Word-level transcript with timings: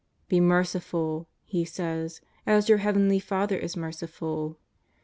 "Be 0.29 0.39
merciful," 0.39 1.27
He 1.43 1.63
says, 1.63 2.21
^' 2.23 2.23
as 2.47 2.67
your 2.67 2.79
Heavenly 2.79 3.19
Father 3.19 3.55
is 3.59 3.77
merciful." 3.77 4.57